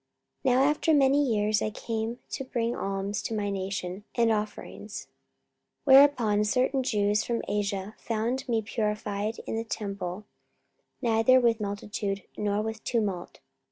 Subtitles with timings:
[0.43, 5.05] 44:024:017 Now after many years I came to bring alms to my nation, and offerings.
[5.05, 5.09] 44:024:018
[5.95, 10.25] Whereupon certain Jews from Asia found me purified in the temple,
[11.03, 13.41] neither with multitude, nor with tumult.